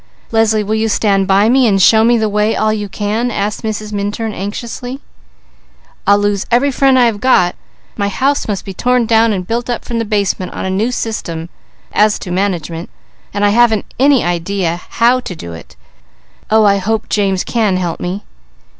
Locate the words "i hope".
16.65-17.07